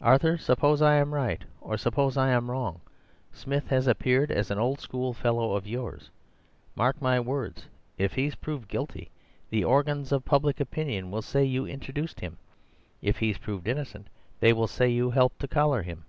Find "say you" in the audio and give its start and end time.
11.22-11.64, 14.66-15.12